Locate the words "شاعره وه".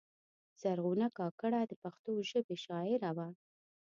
2.65-3.27